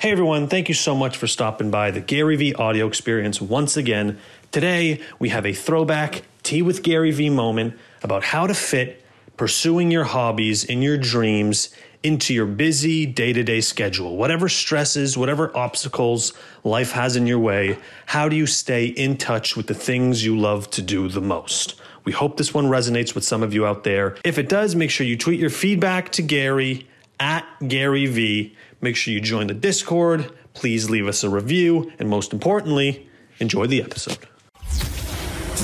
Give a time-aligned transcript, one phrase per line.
[0.00, 3.76] Hey everyone, thank you so much for stopping by the Gary Vee audio experience once
[3.76, 4.20] again.
[4.52, 9.04] Today, we have a throwback Tea with Gary Vee moment about how to fit
[9.36, 11.70] pursuing your hobbies and your dreams
[12.04, 14.16] into your busy day to day schedule.
[14.16, 17.76] Whatever stresses, whatever obstacles life has in your way,
[18.06, 21.74] how do you stay in touch with the things you love to do the most?
[22.04, 24.16] We hope this one resonates with some of you out there.
[24.24, 26.86] If it does, make sure you tweet your feedback to Gary
[27.20, 28.54] at Gary Vee.
[28.80, 30.30] Make sure you join the Discord.
[30.54, 31.92] Please leave us a review.
[31.98, 33.08] And most importantly,
[33.40, 34.18] enjoy the episode.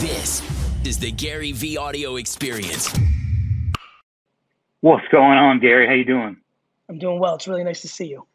[0.01, 0.43] This
[0.85, 2.93] is the Gary Vee audio experience.
[4.81, 5.87] What's going on, Gary?
[5.87, 6.37] How you doing?
[6.89, 7.37] I'm doing well.
[7.37, 8.27] It's really nice to see you.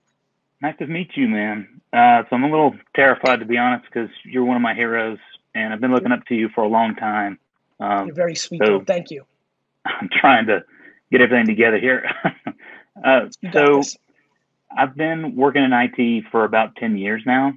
[0.61, 1.81] Nice to meet you, man.
[1.91, 5.19] Uh, so I'm a little terrified, to be honest, because you're one of my heroes,
[5.53, 7.37] and I've been looking up to you for a long time.
[7.79, 8.61] Um, you're very sweet.
[8.65, 9.25] So Thank you.
[9.85, 10.63] I'm trying to
[11.11, 12.09] get everything together here.
[13.05, 13.97] uh, so this.
[14.75, 17.53] I've been working in IT for about 10 years now,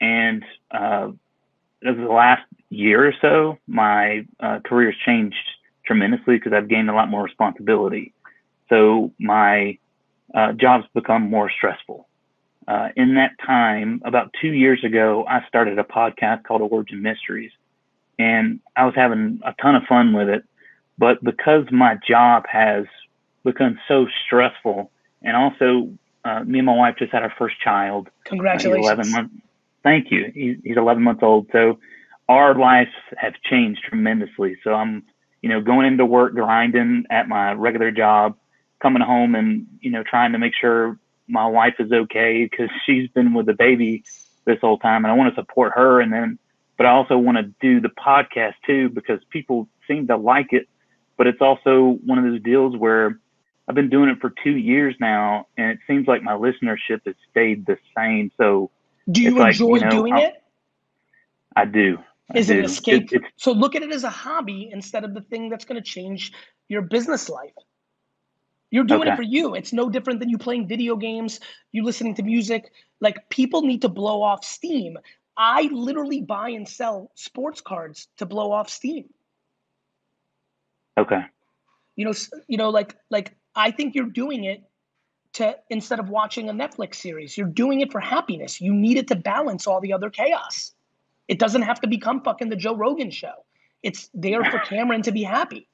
[0.00, 1.10] and uh,
[1.86, 5.36] over the last year or so, my uh, career has changed
[5.84, 8.12] tremendously because I've gained a lot more responsibility.
[8.68, 9.78] So my
[10.34, 12.06] uh, job's become more stressful.
[12.66, 17.52] Uh, in that time, about two years ago, I started a podcast called Origin Mysteries,
[18.18, 20.44] and I was having a ton of fun with it.
[20.98, 22.84] But because my job has
[23.44, 24.90] become so stressful,
[25.22, 25.90] and also
[26.28, 28.08] uh, me and my wife just had our first child.
[28.24, 28.88] Congratulations!
[28.88, 29.34] Uh, 11 months.
[29.82, 30.30] Thank you.
[30.34, 31.46] He's, he's 11 months old.
[31.52, 31.78] So
[32.28, 34.58] our lives have changed tremendously.
[34.62, 35.04] So I'm,
[35.40, 38.36] you know, going into work, grinding at my regular job,
[38.80, 43.08] coming home and, you know, trying to make sure my wife is okay because she's
[43.10, 44.04] been with the baby
[44.44, 46.00] this whole time and I want to support her.
[46.00, 46.38] And then,
[46.76, 50.68] but I also want to do the podcast too because people seem to like it.
[51.16, 53.18] But it's also one of those deals where
[53.68, 57.14] I've been doing it for two years now and it seems like my listenership has
[57.30, 58.30] stayed the same.
[58.38, 58.70] So,
[59.10, 60.42] do you enjoy like, you know, doing it?
[61.54, 61.98] I do.
[62.34, 63.12] Is it an escape?
[63.12, 65.86] It, so look at it as a hobby instead of the thing that's going to
[65.86, 66.32] change
[66.68, 67.52] your business life.
[68.70, 69.12] You're doing okay.
[69.12, 69.54] it for you.
[69.54, 71.40] It's no different than you playing video games,
[71.72, 72.70] you listening to music.
[73.00, 74.98] Like people need to blow off steam.
[75.38, 79.08] I literally buy and sell sports cards to blow off steam.
[80.98, 81.22] Okay.
[81.96, 82.12] You know,
[82.46, 84.62] you know, like like I think you're doing it
[85.34, 88.60] to instead of watching a Netflix series, you're doing it for happiness.
[88.60, 90.72] You need it to balance all the other chaos.
[91.26, 93.34] It doesn't have to become fucking the Joe Rogan show.
[93.82, 95.68] It's there for Cameron to be happy.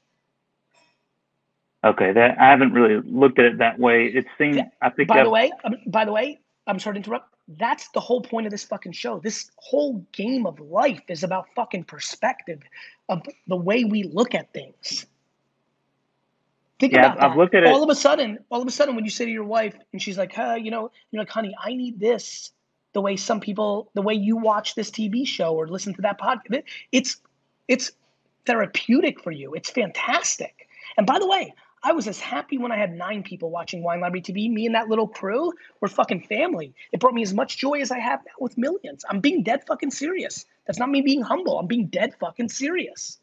[1.84, 4.06] Okay, that I haven't really looked at it that way.
[4.06, 5.08] It seems I think.
[5.08, 7.34] By the way, um, by the way, I'm sorry to interrupt.
[7.46, 9.18] That's the whole point of this fucking show.
[9.18, 12.60] This whole game of life is about fucking perspective
[13.10, 15.04] of the way we look at things.
[16.84, 17.30] Think yeah, about that.
[17.30, 17.74] I've looked at all it.
[17.74, 20.02] All of a sudden, all of a sudden, when you say to your wife, and
[20.02, 22.52] she's like, "Huh, you know, you're like, honey, I need this."
[22.94, 26.18] the way some people, the way you watch this TV show or listen to that
[26.18, 26.62] podcast.
[26.92, 27.20] It's
[27.66, 27.90] it's
[28.46, 29.54] therapeutic for you.
[29.54, 30.68] It's fantastic.
[30.96, 34.00] And by the way, I was as happy when I had nine people watching Wine
[34.00, 34.50] Library TV.
[34.50, 36.72] Me and that little crew were fucking family.
[36.92, 39.04] It brought me as much joy as I have now with millions.
[39.10, 40.46] I'm being dead fucking serious.
[40.66, 41.58] That's not me being humble.
[41.58, 43.18] I'm being dead fucking serious.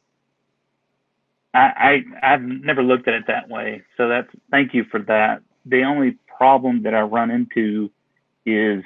[1.53, 3.84] I, I I've never looked at it that way.
[3.97, 5.41] So that's thank you for that.
[5.66, 7.91] The only problem that I run into
[8.45, 8.84] is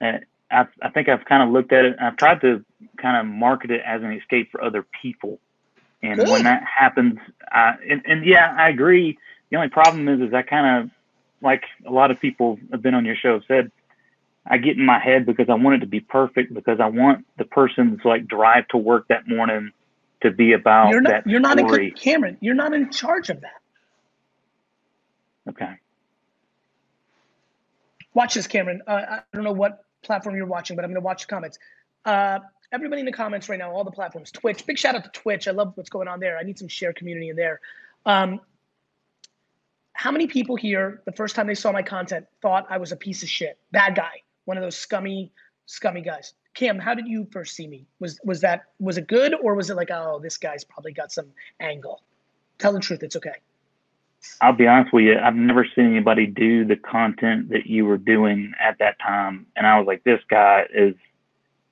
[0.00, 0.18] uh,
[0.50, 1.96] I, I think I've kind of looked at it.
[2.00, 2.64] I've tried to
[2.98, 5.38] kind of market it as an escape for other people.
[6.02, 6.28] And Good.
[6.28, 7.18] when that happens,
[7.50, 9.18] I, and, and yeah, I agree.
[9.50, 10.90] The only problem is, is I kind of,
[11.42, 13.72] like a lot of people have been on your show have said,
[14.46, 17.26] I get in my head because I want it to be perfect because I want
[17.36, 19.72] the person's like drive to work that morning
[20.22, 21.88] to be about you're not, that You're not story.
[21.88, 22.38] in Cameron.
[22.40, 23.60] You're not in charge of that.
[25.48, 25.74] Okay.
[28.14, 28.82] Watch this, Cameron.
[28.86, 31.58] Uh, I don't know what platform you're watching, but I'm going to watch the comments.
[32.04, 32.38] Uh,
[32.72, 34.64] everybody in the comments right now, all the platforms, Twitch.
[34.64, 35.46] Big shout out to Twitch.
[35.46, 36.38] I love what's going on there.
[36.38, 37.60] I need some share community in there.
[38.06, 38.40] Um,
[39.92, 42.96] how many people here, the first time they saw my content, thought I was a
[42.96, 45.32] piece of shit, bad guy, one of those scummy,
[45.66, 46.34] scummy guys?
[46.56, 47.86] Cam, how did you first see me?
[48.00, 51.12] Was was that was it good or was it like, oh, this guy's probably got
[51.12, 51.26] some
[51.60, 52.02] angle?
[52.58, 53.02] Tell the truth.
[53.02, 53.34] It's okay.
[54.40, 55.18] I'll be honest with you.
[55.18, 59.66] I've never seen anybody do the content that you were doing at that time, and
[59.66, 60.94] I was like, this guy is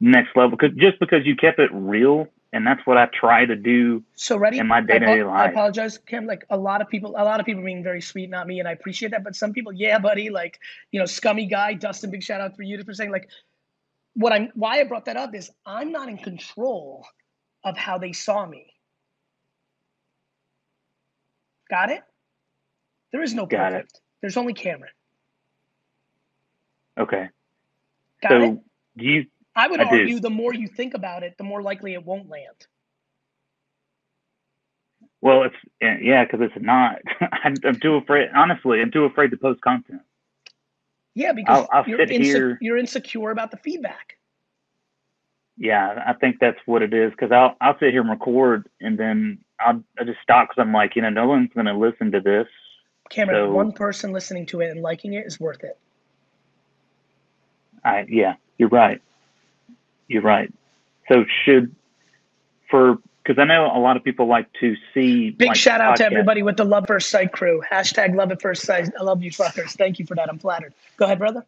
[0.00, 0.56] next level.
[0.56, 4.04] Cause just because you kept it real, and that's what I try to do.
[4.16, 5.48] So ready in my day to day life.
[5.48, 6.26] I apologize, Kim.
[6.26, 8.68] Like a lot of people, a lot of people being very sweet, not me, and
[8.68, 9.24] I appreciate that.
[9.24, 10.60] But some people, yeah, buddy, like
[10.92, 12.10] you know, scummy guy, Dustin.
[12.10, 13.30] Big shout out for you for saying like
[14.14, 14.50] what I'm.
[14.54, 17.06] Why I brought that up is I'm not in control
[17.64, 18.66] of how they saw me.
[21.70, 22.02] Got it?
[23.12, 23.92] There is no Got perfect.
[23.94, 24.00] It.
[24.20, 24.92] There's only Cameron.
[26.98, 27.28] Okay.
[28.22, 28.58] Got so it?
[28.96, 29.26] do you?
[29.56, 29.90] I would I do.
[29.90, 32.66] argue the more you think about it, the more likely it won't land.
[35.20, 35.56] Well, it's
[36.02, 36.98] yeah, because it's not.
[37.32, 38.28] I'm, I'm too afraid.
[38.34, 40.02] Honestly, I'm too afraid to post content.
[41.14, 44.16] Yeah, because I'll- I'll you're, inse- you're insecure about the feedback.
[45.56, 47.12] Yeah, I think that's what it is.
[47.12, 50.72] Because I'll I'll sit here and record, and then I'll I just stop because I'm
[50.72, 52.48] like, you know, no one's going to listen to this.
[53.10, 55.78] Cameron, So- one person listening to it and liking it is worth it.
[57.84, 59.00] I yeah, you're right.
[60.08, 60.52] You're right.
[61.08, 61.74] So should
[62.70, 65.96] for because I know a lot of people like to see Big like, shout out
[65.96, 67.62] to everybody with the Love First Sight crew.
[67.70, 68.90] Hashtag Love at First Sight.
[68.98, 69.70] I love you fuckers.
[69.70, 70.28] Thank you for that.
[70.28, 70.74] I'm flattered.
[70.96, 71.44] Go ahead, brother.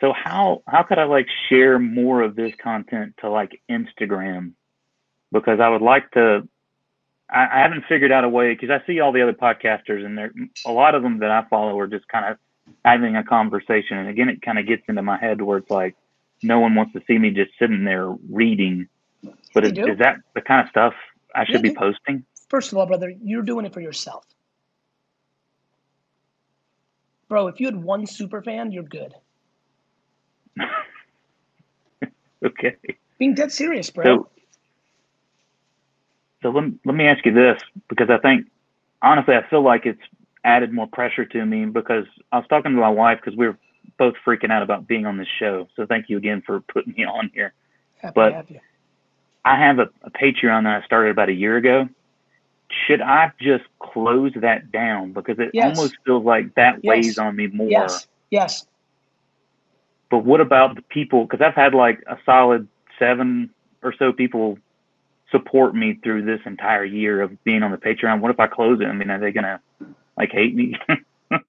[0.00, 4.52] So how how could I like share more of this content to like Instagram?
[5.30, 6.48] Because I would like to.
[7.30, 10.18] I, I haven't figured out a way because I see all the other podcasters and
[10.18, 10.32] there
[10.66, 12.38] a lot of them that I follow are just kind of
[12.84, 15.94] having a conversation, and again, it kind of gets into my head where it's like
[16.42, 18.88] no one wants to see me just sitting there reading.
[19.54, 20.94] But is, is that the kind of stuff
[21.34, 22.24] I should Yeah, be posting?
[22.48, 24.24] First of all, brother, you're doing it for yourself.
[27.28, 29.14] Bro, if you had one super fan, you're good.
[32.44, 32.76] Okay.
[33.18, 34.04] Being dead serious, bro.
[34.04, 34.28] So,
[36.42, 38.46] so let, let me ask you this because I think,
[39.00, 40.00] honestly, I feel like it's
[40.44, 43.56] added more pressure to me because I was talking to my wife because we were
[43.96, 45.68] both freaking out about being on this show.
[45.76, 47.54] So thank you again for putting me on here.
[48.00, 48.60] Happy but- to have you.
[49.44, 51.88] I have a, a Patreon that I started about a year ago.
[52.86, 55.76] Should I just close that down because it Yes.
[55.76, 56.88] almost feels like that Yes.
[56.88, 57.68] weighs on me more?
[57.68, 58.06] Yes.
[58.30, 58.66] Yes.
[60.10, 61.24] But what about the people?
[61.24, 62.68] Because I've had like a solid
[62.98, 63.50] seven
[63.82, 64.58] or so people
[65.30, 68.20] support me through this entire year of being on the Patreon.
[68.20, 68.84] What if I close it?
[68.86, 69.60] I mean, are they gonna
[70.16, 70.78] like hate me?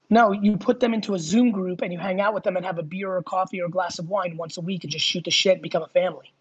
[0.10, 2.66] No, you put them into a Zoom group and you hang out with them and
[2.66, 5.04] have a beer or coffee or a glass of wine once a week and just
[5.04, 6.32] shoot the shit and become a family.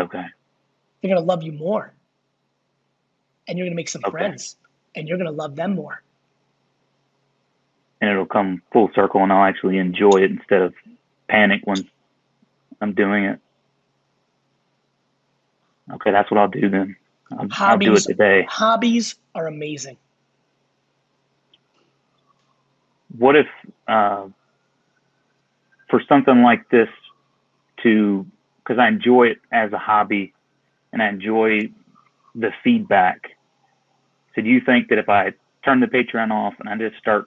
[0.00, 0.24] Okay.
[1.02, 1.92] They're gonna love you more.
[3.48, 4.10] And you're gonna make some Okay.
[4.10, 4.56] friends.
[4.94, 6.02] And you're gonna love them more.
[8.00, 10.74] And it'll come full circle, and I'll actually enjoy it instead of
[11.28, 11.88] panic when
[12.80, 13.38] I'm doing it.
[15.92, 16.96] Okay, that's what I'll do then.
[17.32, 18.06] I'll, I'll do it Hobbies.
[18.06, 18.46] today.
[18.48, 19.98] Hobbies are amazing.
[23.18, 23.46] what if
[23.88, 24.26] uh,
[25.88, 26.88] for something like this
[27.82, 28.26] to
[28.64, 30.32] because i enjoy it as a hobby
[30.92, 31.60] and i enjoy
[32.34, 33.20] the feedback
[34.34, 35.32] so do you think that if i
[35.64, 37.26] turn the patreon off and i just start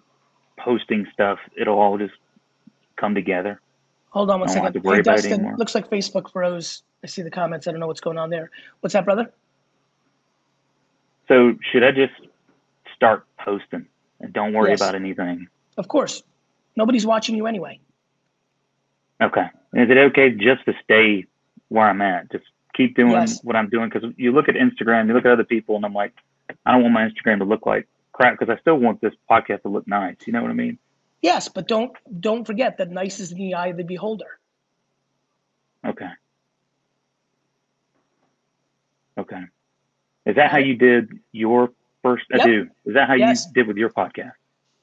[0.60, 2.14] posting stuff it'll all just
[2.98, 3.62] come together
[4.10, 4.82] Hold on one I don't have second.
[4.84, 6.84] to worry Hey, about Dustin, looks like Facebook froze.
[7.04, 7.68] I see the comments.
[7.68, 8.50] I don't know what's going on there.
[8.80, 9.30] What's that, brother?
[11.28, 12.14] so should i just
[12.96, 13.86] start posting
[14.22, 14.80] and don't worry Yes.
[14.80, 15.48] about anything
[15.78, 16.24] Of course.
[16.78, 17.80] Nobody's watching you anyway.
[19.22, 21.26] okay is it okay just to stay
[21.70, 23.40] where i'm at just keep doing Yes.
[23.44, 25.94] what i'm doing because you look at instagram you look at other people and i'm
[25.94, 26.14] like
[26.66, 29.62] i don't want my instagram to look like crap because i still want this podcast
[29.64, 30.78] to look nice you know what i mean
[31.22, 34.38] Yes, but don't don't forget that nice is in the eye of the beholder.
[35.86, 36.10] okay
[39.18, 39.42] okay
[40.26, 41.72] is that how you did your
[42.04, 42.46] first i Yep.
[42.46, 43.46] do is that how Yes.
[43.48, 44.34] you did with your podcast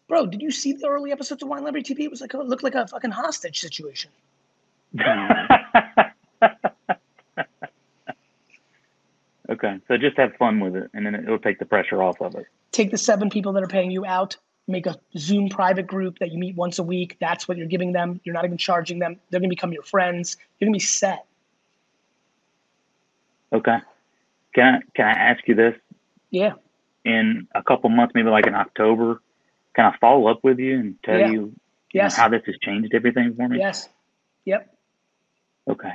[0.09, 2.01] Bro, did you see the early episodes of Wine Library TV?
[2.01, 4.11] It was like it looked like a fucking hostage situation.
[9.51, 12.35] okay so just have fun with it and then it'll take the pressure off of
[12.35, 16.19] it Take the seven people that are paying you out, make a Zoom private group
[16.21, 17.19] that you meet once a week.
[17.21, 18.19] That's what you're giving them.
[18.25, 19.21] You're not even charging them.
[19.29, 20.39] They're gonna become your friends.
[20.59, 21.27] You're gonna be set.
[23.53, 23.77] okay
[24.55, 25.75] can i can i ask you this
[26.31, 26.55] Yeah.
[27.05, 29.21] in a couple months, maybe like in October,
[29.75, 31.33] can I follow up with you and tell Yeah.
[31.33, 31.53] you, you
[31.93, 32.17] Yes.
[32.17, 33.59] know, how this has changed everything for me?
[33.59, 33.91] Yes.
[34.47, 34.72] Yep.
[35.69, 35.93] Okay.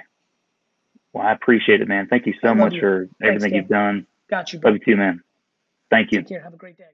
[1.13, 2.07] Well, I appreciate it, man.
[2.07, 2.79] Thank you so much you.
[2.79, 3.61] for everything Dan.
[3.61, 4.07] you've done.
[4.29, 4.71] Got you, bro.
[4.71, 5.23] Love you too, man.
[5.89, 6.19] Thank you.
[6.19, 6.43] Take care.
[6.43, 6.85] Have a great day.